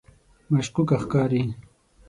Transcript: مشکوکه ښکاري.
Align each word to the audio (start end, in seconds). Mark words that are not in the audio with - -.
مشکوکه 0.51 0.95
ښکاري. 1.01 1.43